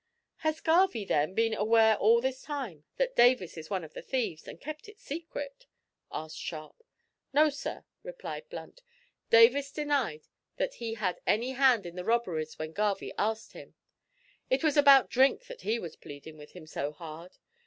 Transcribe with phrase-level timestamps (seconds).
[0.37, 4.47] "Has Garvie, then, been aware all this time that Davis is one of the thieves,
[4.47, 5.67] and kept it secret?"
[6.11, 6.81] asked Sharp.
[7.33, 8.81] "No, sir," replied Blunt.
[9.29, 10.21] "Davis denied
[10.57, 13.75] that he had any hand in the robberies when Garvie asked him.
[14.49, 17.37] It was about drink that he was pleadin' with him so hard.